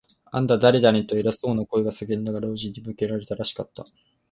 [0.31, 3.83] 「あんた、だれだね？」と、偉そうな声が叫んだが、老人に向けられたらしかった。